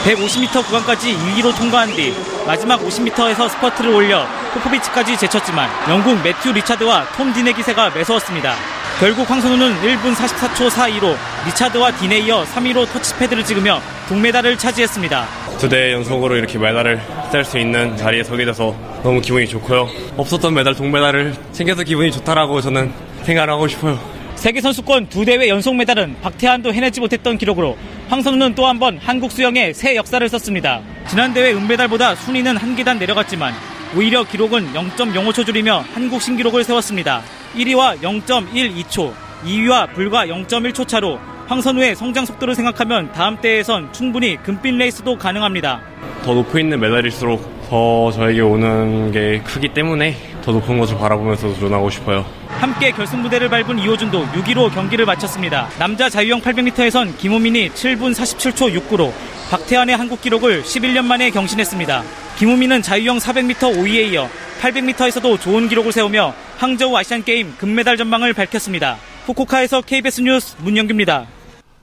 [0.04, 2.14] 150m 구간까지 2위로 통과한 뒤
[2.46, 4.26] 마지막 50m에서 스퍼트를 올려
[4.60, 8.54] 포포비치까지 제쳤지만 영국 매튜 리차드와 톰 딘의 기세가 매서웠습니다.
[8.98, 11.14] 결국 황선우는 1분 44초 42로
[11.46, 15.26] 리차드와 딘에 이어 3위로 터치패드를 찍으며 동메달을 차지했습니다.
[15.58, 17.00] 두 대회 연속으로 이렇게 메달을
[17.32, 19.88] 딸 수 있는 자리에 서게 돼서 너무 기분이 좋고요.
[20.16, 22.92] 없었던 메달 동메달을 챙겨서 기분이 좋다라고 저는
[23.24, 23.98] 생각을 하고 싶어요.
[24.36, 27.76] 세계선수권 두 대회 연속 메달은 박태환도 해내지 못했던 기록으로
[28.08, 30.80] 황선우는 또 한 번 한국 수영에 새 역사를 썼습니다.
[31.08, 33.54] 지난 대회 은메달보다 순위는 한 계단 내려갔지만
[33.94, 37.22] 오히려 기록은 0.05초 줄이며 한국 신기록을 세웠습니다.
[37.54, 39.12] 1위와 0.12초,
[39.44, 45.80] 2위와 불과 0.1초 차로 황선우의 성장 속도를 생각하면 다음 대회에선 충분히 금빛 레이스도 가능합니다.
[46.24, 51.88] 더 높이 있는 메달일수록 더 저에게 오는 게 크기 때문에 더 높은 것을 바라보면서 도전하고
[51.90, 52.24] 싶어요.
[52.48, 55.68] 함께 결승 무대를 밟은 이호준도 6위로 경기를 마쳤습니다.
[55.78, 59.12] 남자 자유형 800m에선 김우민이 7분 47초 69로
[59.50, 62.25] 박태환의 한국 기록을 11년 만에 경신했습니다.
[62.38, 64.28] 김우민은 자유형 400m 5위에 이어
[64.60, 68.98] 800m에서도 좋은 기록을 세우며 항저우 아시안게임 금메달 전망을 밝혔습니다.
[69.26, 71.35] 후쿠오카에서 KBS 뉴스 문영규입니다.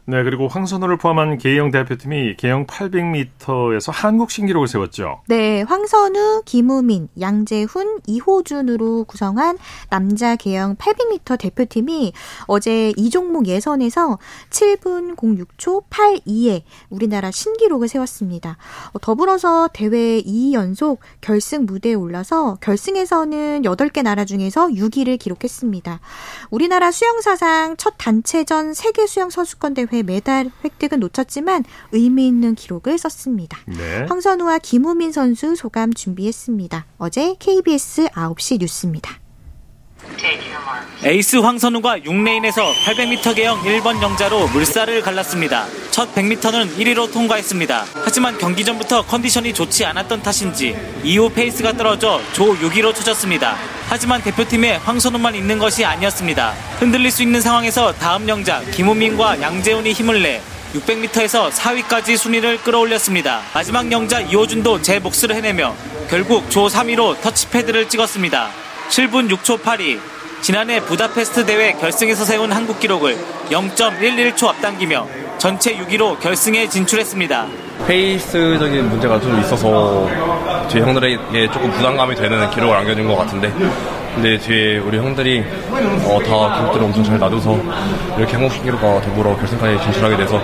[0.06, 5.22] 네, 그리고 황선우를 포함한 개영 대표팀이 개영 800m에서 한국 신기록을 세웠죠.
[5.28, 9.58] 네, 황선우, 김우민, 양재훈, 이호준으로 구성한
[9.90, 12.12] 남자 개영 800m 대표팀이
[12.48, 18.58] 어제 이 종목 예선에서 7분 06초 82에 우리나라 신기록을 세웠습니다.
[18.92, 26.02] 어, 더불어서 대회 2연속 결승 무대에 올라서 결승에서는 8개 나라 중에서 6위를 기록했습니다.
[26.50, 33.60] 우리나라 수영사상 첫 단체전 세계 수영 선수권 대회 메달 획득은 놓쳤지만 의미 있는 기록을 썼습니다.
[33.68, 34.06] 네.
[34.10, 36.86] 황선우와 김우민 선수 소감 준비했습니다.
[36.98, 39.23] 어제 KBS 9시 뉴스입니다.
[41.04, 45.66] 에이스 황선우가 6레인에서 800m 계영 1번 영자로 물살을 갈랐습니다.
[45.92, 47.86] 첫 100m는 1위로 통과했습니다.
[48.06, 53.58] 하지만 경기 전부터 컨디션이 좋지 않았던 탓인지 이후 페이스가 떨어져 조 6위로 쳐졌습니다.
[53.90, 56.54] 하지만 대표팀에 황선우만 있는 것이 아니었습니다.
[56.80, 60.42] 흔들릴 수 있는 상황에서 다음 영자 김우민과 양재훈이 힘을 내
[60.74, 63.42] 600m에서 4위까지 순위를 끌어올렸습니다.
[63.54, 65.76] 마지막 영자 이호준도 제 몫을 해내며
[66.10, 68.63] 결국 조 3위로 터치패드를 찍었습니다.
[68.94, 70.00] 7분 6초 8위.
[70.42, 73.18] 지난해 부다페스트 대회 결승에서 세운 한국 기록을
[73.50, 75.08] 0.11초 앞당기며
[75.40, 77.48] 전체 6위로 결승에 진출했습니다.
[77.88, 80.08] 페이스적인 문제가 좀 있어서
[80.70, 83.52] 제 형들에게 조금 부담감이 되는 기록을 안겨준 것 같은데
[84.14, 87.60] 근데 뒤에 우리 형들이 어, 다 기록들을 엄청 잘 놔줘서
[88.20, 90.40] 이렇게 한국 신기록과 더불어 결승까지 진출하게 돼서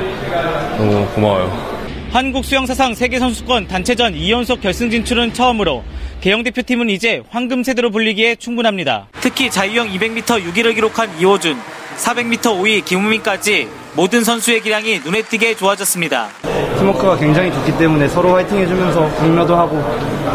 [0.76, 1.79] 너무 고마워요.
[2.12, 5.84] 한국 수영 사상 세계 선수권 단체전 2연속 결승 진출은 처음으로
[6.22, 9.08] 개영 대표팀은 이제 황금 세대로 불리기에 충분합니다.
[9.22, 11.56] 특히 자유형 200m 6위를 기록한 이호준,
[11.98, 16.30] 400m 5위 김우민까지 모든 선수의 기량이 눈에 띄게 좋아졌습니다.
[16.78, 19.82] 팀워크가 굉장히 좋기 때문에 서로 화이팅 해주면서 격려도 하고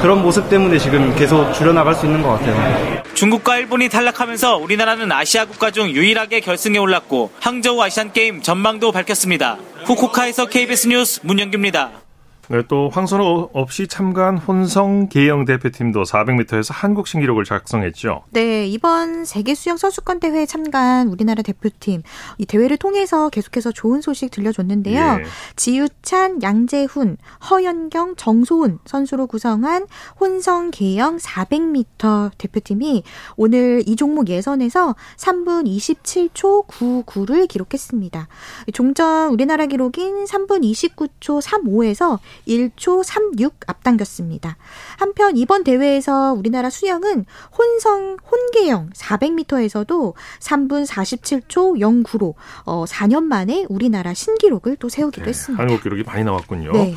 [0.00, 3.02] 그런 모습 때문에 지금 계속 줄여나갈 수 있는 것 같아요.
[3.14, 9.56] 중국과 일본이 탈락하면서 우리나라는 아시아 국가 중 유일하게 결승에 올랐고 항저우 아시안게임 전망도 밝혔습니다.
[9.84, 12.03] 후쿠오카에서 KBS 뉴스 문영규입니다.
[12.48, 18.24] 네, 또 황선우 없이 참가한 혼성 계영 대표팀도 400m에서 한국 신기록을 작성했죠.
[18.30, 22.02] 네, 이번 세계 수영 선수권 대회에 참가한 우리나라 대표팀
[22.38, 25.00] 이 대회를 통해서 계속해서 좋은 소식 들려줬는데요.
[25.00, 25.24] 예.
[25.56, 27.16] 지유찬, 양재훈,
[27.50, 29.86] 허연경, 정소훈 선수로 구성한
[30.20, 33.04] 혼성 계영 400m 대표팀이
[33.36, 38.28] 오늘 이 종목 예선에서 3분 27초 99를 기록했습니다.
[38.72, 44.56] 종전 우리나라 기록인 3분 29초 35에서 1초 36 앞당겼습니다.
[44.98, 47.24] 한편 이번 대회에서 우리나라 수영은
[47.56, 55.62] 혼성 혼계형 400m에서도 3분 47초 09로 어 4년 만에 우리나라 신기록을 또 세우기도 네, 했습니다.
[55.62, 56.72] 한국 기록이 많이 나왔군요.
[56.72, 56.94] 네.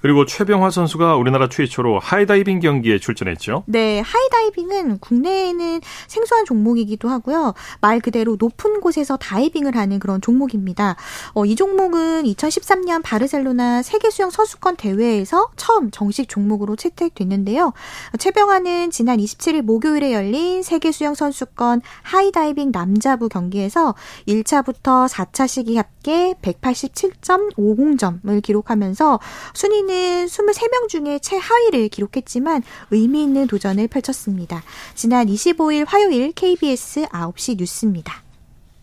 [0.00, 3.64] 그리고 최병화 선수가 우리나라 최초로 하이다이빙 경기에 출전했죠.
[3.66, 7.54] 네, 하이다이빙은 국내에는 생소한 종목이기도 하고요.
[7.80, 10.96] 말 그대로 높은 곳에서 다이빙을 하는 그런 종목입니다.
[11.34, 17.72] 어, 이 종목은 2013년 바르셀로나 세계 수영 선수권 대회에서 처음 정식 종목으로 채택됐는데요.
[18.18, 23.94] 최병화는 지난 27일 목요일에 열린 세계 수영 선수권 하이다이빙 남자부 경기에서
[24.26, 29.20] 1차부터 4차 시기 합계 187.50점을 기록하면서
[29.52, 34.62] 순위는 23명 중에 최하위를 기록했지만 의미 있는 도전을 펼쳤습니다.
[34.94, 38.22] 지난 25일 화요일 KBS 9시 뉴스입니다.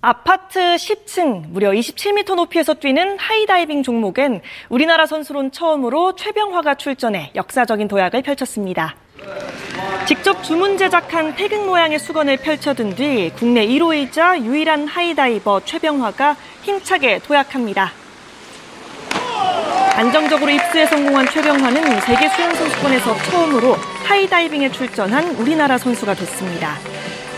[0.01, 8.21] 아파트 10층 무려 27m 높이에서 뛰는 하이다이빙 종목은 우리나라 선수론 처음으로 최병화가 출전해 역사적인 도약을
[8.21, 8.95] 펼쳤습니다.
[10.07, 16.35] 직접 주문 제작한 태극 모양의 수건을 펼쳐둔 뒤 국내 1호이자 유일한 하이다이버 최병화가
[16.65, 17.91] 힘차게 도약합니다.
[19.95, 26.75] 안정적으로 입수에 성공한 최병화는 세계 수영 선수권에서 처음으로 하이다이빙에 출전한 우리나라 선수가 됐습니다.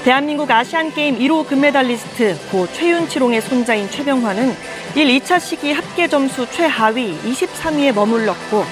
[0.03, 4.55] 대한민국 아시안게임 1호 금메달리스트 고 최윤치롱의 손자인 최병화는
[4.95, 8.63] 1, 2차 시기 합계 점수 최하위 23위에 머물렀고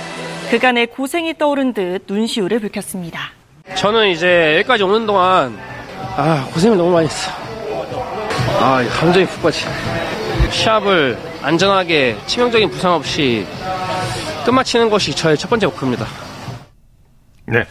[0.50, 3.32] 그간의 고생이 떠오른 듯 눈시울을 붉혔습니다.
[3.76, 5.60] 저는 이제 여기까지 오는 동안
[6.16, 7.30] 아 고생을 너무 많이 했어.
[8.62, 9.66] 아 감정이 푹 빠지.
[10.56, 13.46] 시합을 안전하게 치명적인 부상 없이
[14.46, 16.08] 끝마치는 것이 저의 첫 번째 목표입니다.
[17.46, 17.66] 네.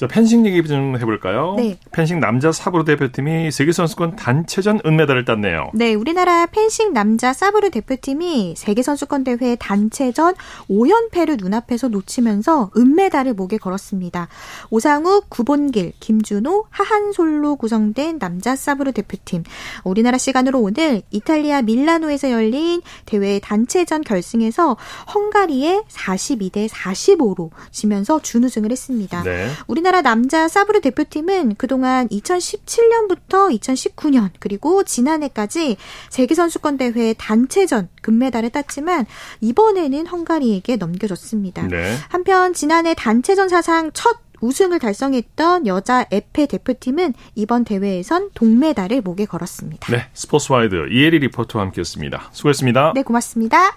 [0.00, 1.56] 자, 펜싱 얘기 좀 해볼까요?
[1.58, 1.76] 네.
[1.92, 5.72] 펜싱 남자 사브르 대표팀이 세계선수권 단체전 은메달을 땄네요.
[5.74, 10.36] 네, 우리나라 펜싱 남자 사브르 대표팀이 세계선수권 대회 단체전
[10.70, 14.28] 5연패를 눈앞에서 놓치면서 은메달을 목에 걸었습니다.
[14.70, 19.42] 오상욱, 구본길, 김준호, 하한솔로 구성된 남자 사브르 대표팀.
[19.84, 24.78] 우리나라 시간으로 오늘 이탈리아 밀라노에서 열린 대회 단체전 결승에서
[25.14, 29.22] 헝가리에 42대 45로 지면서 준우승을 했습니다.
[29.24, 29.50] 네.
[29.66, 35.76] 우리나라 우리나라 남자 사브르 대표팀은 그동안 2017년부터 2019년 그리고 지난해까지
[36.10, 39.04] 세계 선수권 대회 단체전 금메달을 땄지만
[39.40, 41.66] 이번에는 헝가리에게 넘겨졌습니다.
[41.66, 41.96] 네.
[42.08, 49.92] 한편 지난해 단체전 사상 첫 우승을 달성했던 여자 에페 대표팀은 이번 대회에선 동메달을 목에 걸었습니다.
[49.92, 52.30] 네, 스포츠와이드 이혜리 리포터와 함께했습니다.
[52.30, 52.92] 수고했습니다.
[52.94, 53.76] 네, 고맙습니다.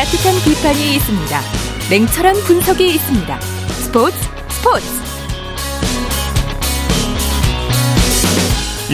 [0.00, 1.40] 따뜻한 비판이 있습니다.
[1.90, 3.40] 냉철한 분석이 있습니다.
[3.40, 4.16] 스포츠
[4.48, 4.86] 스포츠.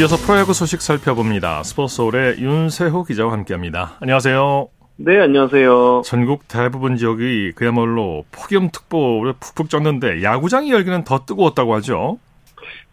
[0.00, 1.62] 이어서 프로야구 소식 살펴봅니다.
[1.62, 3.98] 스포츠홀의 윤세호 기자와 함께합니다.
[4.00, 4.66] 안녕하세요.
[4.96, 6.02] 네, 안녕하세요.
[6.04, 12.18] 전국 대부분 지역이 그야말로 폭염특보를 푹푹 쪘는데 야구장이 열기는 더 뜨거웠다고 하죠.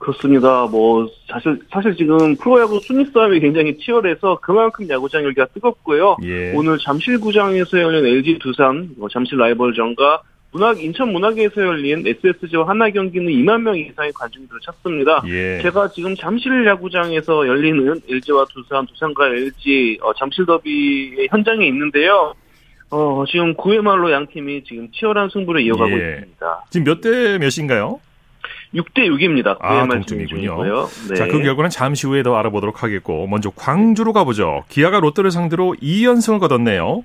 [0.04, 0.68] 그렇습니다.
[0.70, 6.18] 뭐 사실 사실 지금 프로야구 순위 싸움이 굉장히 치열해서 그만큼 야구장 열기가 뜨겁고요.
[6.24, 6.52] 예.
[6.54, 13.26] 오늘 잠실구장에서 열린 LG 두산 뭐 잠실 라이벌전과 문학 인천 문학에서 열린 SSG와 하나 경기는
[13.32, 15.24] 2만 명 이상의 관중들을 찾습니다.
[15.28, 15.60] 예.
[15.64, 22.34] 제가 지금 잠실 야구장에서 열리는 LG와 두산, 두산과 LG 어, 잠실 더비의 현장에 있는데요.
[22.92, 26.16] 어, 지금 9회 말로 양 팀이 지금 치열한 승부를 이어가고 예.
[26.18, 26.66] 있습니다.
[26.70, 28.00] 지금 몇 대 몇인가요?
[28.74, 29.58] 6대 6입니다.
[29.60, 30.88] 아, 동점이군요.
[31.10, 31.16] 네.
[31.16, 34.64] 자, 그 결과는 잠시 후에 더 알아보도록 하겠고, 먼저 광주로 가보죠.
[34.70, 37.04] 기아가 롯데를 상대로 2연승을 거뒀네요.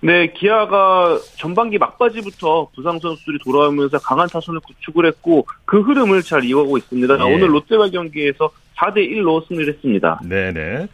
[0.00, 6.76] 네, 기아가 전반기 막바지부터 부상 선수들이 돌아오면서 강한 타선을 구축을 했고 그 흐름을 잘 이어가고
[6.76, 7.18] 있습니다.
[7.18, 7.22] 예.
[7.22, 10.20] 오늘 롯데와 경기에서 4대 1로 승리를 했습니다.
[10.24, 10.88] 네 네.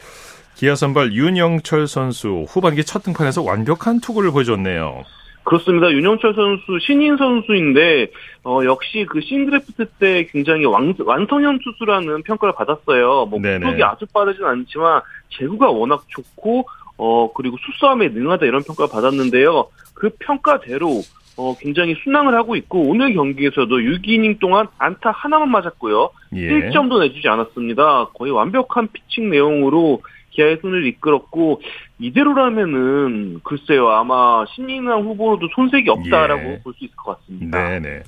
[0.56, 5.04] 기아 선발 윤영철 선수 후반기 첫 등판에서 완벽한 투구를 보여줬네요.
[5.48, 5.90] 그렇습니다.
[5.90, 8.08] 윤영철 선수 신인 선수인데
[8.44, 13.24] 어, 역시 그 신드래프트 때 굉장히 왕, 완성형 투수라는 평가를 받았어요.
[13.24, 13.40] 뭐.
[13.40, 19.68] 구속이 아주 빠르진 않지만 제구가 워낙 좋고 어 그리고 수싸움에 능하다 이런 평가를 받았는데요.
[19.94, 21.00] 그 평가대로
[21.38, 26.10] 어, 굉장히 순항을 하고 있고 오늘 경기에서도 6이닝 동안 안타 하나만 맞았고요.
[26.34, 26.48] 예.
[26.48, 28.08] 1점도 내주지 않았습니다.
[28.12, 31.62] 거의 완벽한 피칭 내용으로 기아의 손을 이끌었고
[31.98, 36.60] 이대로라면은 글쎄요 아마 신인왕 후보로도 손색이 없다라고 예.
[36.62, 37.68] 볼수 있을 것 같습니다.
[37.68, 38.02] 네네.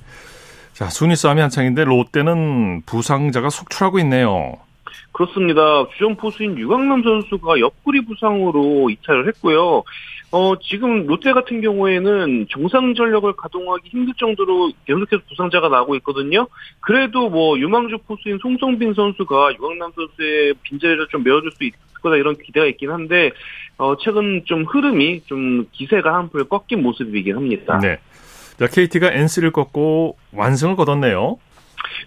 [0.73, 4.53] 자, 순위 싸움이 한창인데 롯데는 부상자가 속출하고 있네요.
[5.11, 5.85] 그렇습니다.
[5.93, 9.83] 주전 포수인 유강남 선수가 옆구리 부상으로 이탈을 했고요.
[10.31, 16.47] 어, 지금 롯데 같은 경우에는 정상 전력을 가동하기 힘들 정도로 계속해서 부상자가 나오고 있거든요.
[16.79, 22.37] 그래도 뭐 유망주 포수인 송성빈 선수가 유강남 선수의 빈자리를 좀 메워줄 수 있을 거다 이런
[22.37, 23.31] 기대가 있긴 한데
[23.77, 27.79] 어, 최근 좀 흐름이 좀 기세가 한풀 꺾인 모습이긴 합니다.
[27.79, 27.99] 네.
[28.57, 31.39] 자, KT가 NC를 꺾고 완승을 거뒀네요.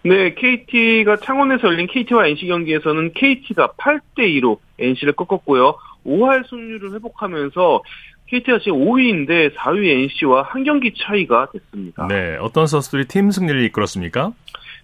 [0.03, 5.77] 네, KT가 창원에서 열린 KT와 NC 경기에서는 KT가 8대 2로 NC를 꺾었고요.
[6.07, 7.83] 5할 승률을 회복하면서
[8.27, 12.07] KT가 지금 5위인데 4위 NC와 한 경기 차이가 됐습니다.
[12.09, 12.37] 네.
[12.41, 14.33] 어떤 선수들이 팀 승리를 이끌었습니까?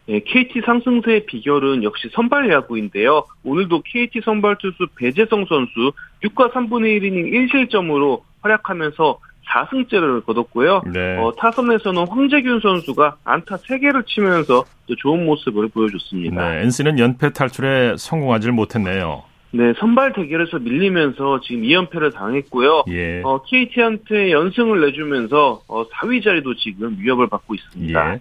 [0.06, 3.24] 네, KT 상승세의 비결은 역시 선발 야구인데요.
[3.44, 5.92] 오늘도 KT 선발 투수 배재성 선수
[6.24, 9.18] 6과 3분의 1이닝 1실점으로 활약하면서
[9.50, 10.82] 4승째를 거뒀고요.
[10.92, 11.16] 네.
[11.18, 16.50] 어, 타선에서는 황재균 선수가 안타 3개를 치면서 또 좋은 모습을 보여줬습니다.
[16.50, 16.62] 네.
[16.62, 19.29] NC는 연패 탈출에 성공하지 못했네요.
[19.52, 22.84] 네, 선발 대결에서 밀리면서 지금 2연패를 당했고요.
[22.88, 23.22] 예.
[23.24, 28.14] 어, KT한테 연승을 내주면서 어, 4위 자리도 지금 위협을 받고 있습니다.
[28.14, 28.20] 예.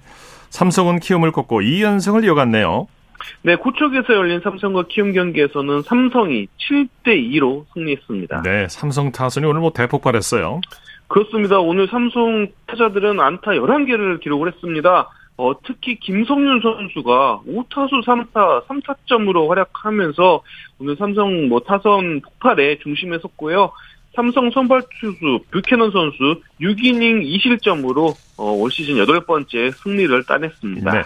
[0.50, 2.88] 삼성은 키움을 꺾고 2연승을 이어갔네요.
[3.44, 8.42] 네, 고척에서 열린 삼성과 키움 경기에서는 삼성이 7대 2로 승리했습니다.
[8.44, 8.68] 네.
[8.70, 10.62] 삼성 타선이 오늘 뭐 대폭발했어요.
[11.08, 11.60] 그렇습니다.
[11.60, 15.10] 오늘 삼성 타자들은 안타 11개를 기록을 했습니다.
[15.40, 20.42] 어, 특히 김성윤 선수가 5타수 3타, 3타점으로 활약하면서
[20.80, 23.72] 오늘 삼성 뭐 타선 폭발에 중심에 섰고요.
[24.14, 30.92] 삼성 선발 투수 뷰캐넌 선수 6이닝 2실점으로 어, 올 시즌 8번째 승리를 따냈습니다.
[30.92, 31.04] 네.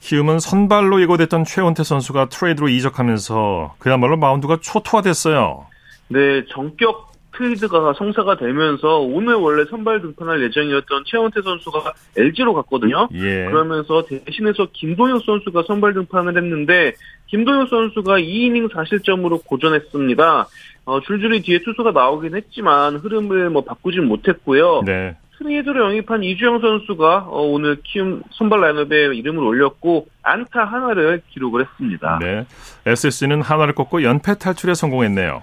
[0.00, 5.66] 키움은 선발로 예고됐던 최원태 선수가 트레이드로 이적하면서 그야말로 마운드가 초토화됐어요.
[6.08, 13.08] 네, 전격 트레이드가 성사가 되면서 오늘 원래 선발 등판할 예정이었던 최원태 선수가 LG로 갔거든요.
[13.14, 13.46] 예.
[13.46, 16.92] 그러면서 대신해서 김동혁 선수가 선발 등판을 했는데
[17.26, 20.46] 김동혁 선수가 2이닝 4실점으로 고전했습니다.
[20.84, 24.82] 어, 줄줄이 뒤에 투수가 나오긴 했지만 흐름을 뭐 바꾸진 못했고요.
[24.84, 25.16] 네.
[25.38, 32.18] 트레이드로 영입한 이주영 선수가 어, 오늘 키움 선발 라인업에 이름을 올렸고 안타 하나를 기록을 했습니다.
[32.20, 32.46] 네.
[32.86, 35.42] SSG는 하나를 꺾고 연패 탈출에 성공했네요.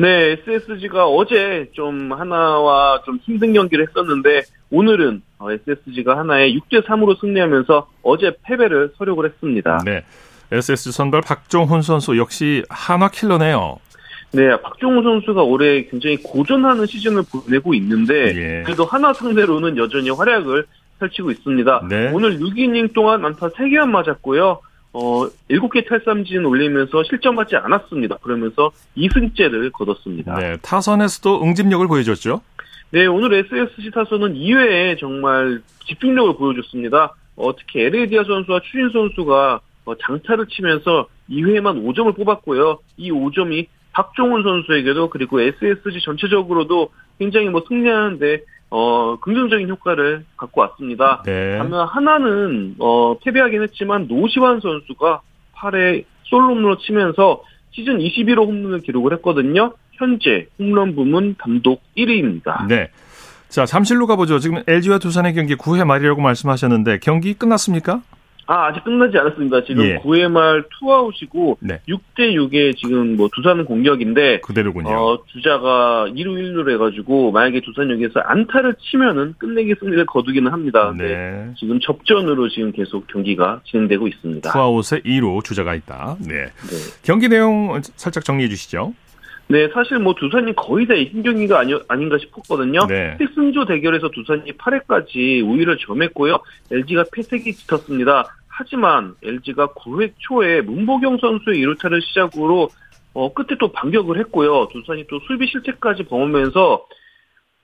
[0.00, 7.20] 네, SSG가 어제 좀 하나와 좀 힘든 경기를 했었는데 오늘은 어, SSG가 하나에 6대 3으로
[7.20, 9.82] 승리하면서 어제 패배를 서력을 했습니다.
[9.84, 10.02] 네.
[10.52, 13.78] SSG 선발 박종훈 선수 역시 한화 킬러네요.
[14.32, 18.62] 네, 박종훈 선수가 올해 굉장히 고전하는 시즌을 보내고 있는데 예.
[18.64, 20.64] 그래도 하나 상대로는 여전히 활약을
[20.98, 21.88] 펼치고 있습니다.
[21.90, 22.10] 네.
[22.14, 24.60] 오늘 6이닝 동안 안타 3개만 맞았고요.
[24.92, 28.16] 어, 7개 탈삼진 올리면서 실점하지 않았습니다.
[28.18, 30.38] 그러면서 2승째를 거뒀습니다.
[30.38, 30.56] 네.
[30.62, 32.42] 타선에서도 응집력을 보여줬죠.
[32.90, 37.14] 네, 오늘 SSG 타선은 2회에 정말 집중력을 보여줬습니다.
[37.36, 42.78] 어, 특히 LA디아 선수와 추신 선수가 어, 장타를 치면서 2회에만 5점을 뽑았고요.
[42.96, 51.22] 이 5점이 박종훈 선수에게도 그리고 SSG 전체적으로도 굉장히 뭐 승리하는데 어, 긍정적인 효과를 갖고 왔습니다.
[51.24, 51.58] 네.
[51.58, 55.20] 반면 하나는 어, 패배하긴 했지만 노시환 선수가
[55.56, 57.42] 8회 솔로 홈런을 치면서
[57.72, 59.74] 시즌 21호 홈런을 기록을 했거든요.
[59.92, 62.66] 현재 홈런 부문 단독 1위입니다.
[62.68, 62.90] 네.
[63.48, 64.38] 자, 잠실로 가보죠.
[64.38, 68.00] 지금 LG와 두산의 경기 9회 말이라고 말씀하셨는데 경기 끝났습니까?
[68.50, 69.62] 아, 아직 끝나지 않았습니다.
[69.62, 69.98] 지금 예.
[69.98, 71.80] 9회 말 투아웃이고 네.
[71.88, 74.90] 6대 6의 지금 뭐 두산 공격인데 그대로군요.
[74.90, 80.92] 어, 주자가 2루 1루를 해 가지고 만약에 두산 여기에서 안타를 치면은 끝내기 승리를 거두기는 합니다.
[80.98, 81.52] 네.
[81.60, 84.50] 지금 접전으로 지금 계속 경기가 진행되고 있습니다.
[84.50, 86.16] 투아웃에 2루 주자가 있다.
[86.18, 86.46] 네.
[86.46, 86.50] 네.
[87.04, 88.94] 경기 내용 살짝 정리해 주시죠.
[89.46, 92.86] 네, 사실 뭐 두산이 거의 다 이긴 경기가 아니, 아닌가 싶었거든요.
[92.88, 93.16] 네.
[93.34, 96.38] 필승조 대결에서 두산이 8회까지 우위를 점했고요.
[96.70, 98.39] LG가 패색이 짙었습니다.
[98.60, 102.68] 하지만 LG가 9회 초에 문보경 선수의 1루타를 시작으로
[103.14, 104.68] 어, 끝에 또 반격을 했고요.
[104.70, 106.86] 두산이 또 수비 실책까지 범하면서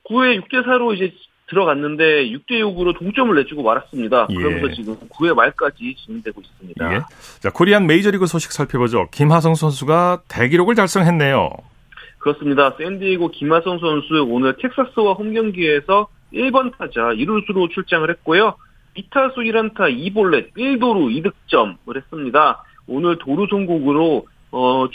[0.09, 1.12] 9회 6대 4로 이제
[1.49, 4.26] 들어갔는데 6대 6으로 동점을 내주고 말았습니다.
[4.30, 4.34] 예.
[4.34, 6.94] 그러면서 지금 9회 말까지 진행되고 있습니다.
[6.94, 7.01] 예.
[7.40, 9.09] 자, 코리안 메이저리그 소식 살펴보죠.
[9.12, 11.51] 김하성 선수가 대기록을 달성했네요.
[12.18, 12.74] 그렇습니다.
[12.78, 18.57] 샌디에고 김하성 선수 오늘 텍사스와 홈 경기에서 1번 타자 1루수로 출장을 했고요.
[18.97, 19.80] 2타수 1안타
[20.14, 22.64] 2볼넷 1도루 2득점을 했습니다.
[22.86, 24.86] 오늘 도루 송곡으로 어,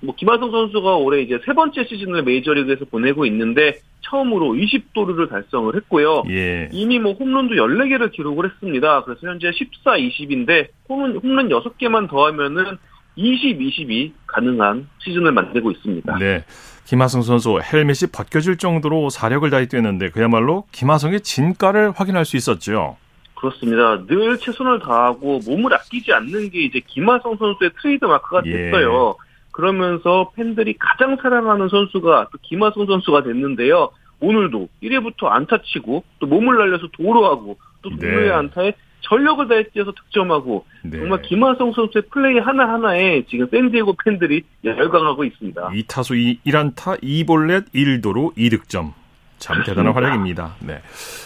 [0.00, 6.24] 뭐 김하성 선수가 올해 이제 세 번째 시즌을 메이저리그에서 보내고 있는데 처음으로 20도루를 달성을 했고요.
[6.30, 6.68] 예.
[6.72, 9.04] 이미 뭐 홈런도 14개를 기록을 했습니다.
[9.04, 12.78] 그래서 현재 14, 20인데 홈런, 홈런 6개만 더하면은
[13.16, 16.18] 20, 20이 가능한 시즌을 만들고 있습니다.
[16.18, 16.44] 네.
[16.86, 22.96] 김하성 선수 헬멧이 벗겨질 정도로 사력을 다해 뛰었는데 그야말로 김하성의 진가를 확인할 수 있었죠.
[23.40, 24.04] 그렇습니다.
[24.06, 28.52] 늘 최선을 다하고 몸을 아끼지 않는 게 이제 김하성 선수의 트레이드 마크가 예.
[28.52, 29.16] 됐어요.
[29.18, 29.30] 예.
[29.50, 33.90] 그러면서 팬들이 가장 사랑하는 선수가 또 김하성 선수가 됐는데요.
[34.20, 38.30] 오늘도 1회부터 안타 치고 또 몸을 날려서 도로하고 또 동료의 네.
[38.30, 40.98] 안타에 전력을 다해 뛰어서 득점하고 네.
[40.98, 45.68] 정말 김하성 선수의 플레이 하나하나에 지금 샌디에고 팬들이 열광하고 있습니다.
[45.70, 48.99] 2타수 1안타 2볼넷 1도로 2득점.
[49.40, 49.62] 참.
[49.64, 50.54] 대단한 활약입니다.
[50.60, 50.80] 네.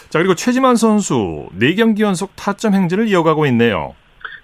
[0.09, 3.95] 자, 그리고 최지만 선수 4경기 연속 타점 행진을 이어가고 있네요.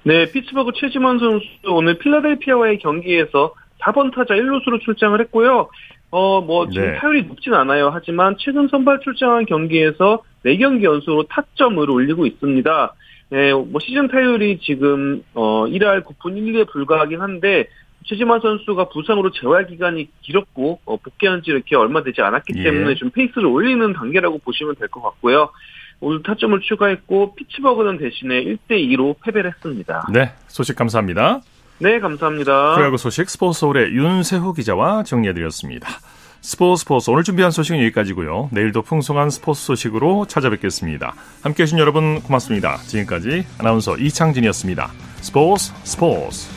[0.02, 5.68] 네, 피츠버그 최지만 선수 오늘 필라델피아와의 경기에서 4번 타자 1루수로 출장을 했고요.
[6.10, 6.98] 어, 뭐, 지금 네.
[6.98, 7.90] 타율이 높진 않아요.
[7.92, 12.94] 하지만 최근 선발 출장한 경기에서 4경기 연속으로 타점을 올리고 있습니다.
[13.30, 17.68] 네, 뭐 시즌 타율이 지금 어 1할 9푼 1리에 불과하긴 한데
[18.06, 22.62] 최지만 선수가 부상으로 재활 기간이 길었고 어, 복귀한 지 이렇게 얼마 되지 않았기 예.
[22.64, 25.50] 때문에 좀 페이스를 올리는 단계라고 보시면 될 것 같고요.
[26.00, 30.06] 오늘 타점을 추가했고 피츠버그는 대신에 1대 2로 패배를 했습니다.
[30.12, 31.40] 네, 소식 감사합니다.
[31.78, 32.74] 네, 감사합니다.
[32.74, 35.88] 프로야구 소식 스포츠 서울의 윤세호 기자와 정리해드렸습니다.
[36.40, 38.48] 스포츠 스포츠 오늘 준비한 소식은 여기까지고요.
[38.52, 41.14] 내일도 풍성한 스포츠 소식으로 찾아뵙겠습니다.
[41.42, 42.78] 함께해 주신 여러분 고맙습니다.
[42.78, 44.88] 지금까지 아나운서 이창진이었습니다.
[45.20, 46.48] 스포츠 스포츠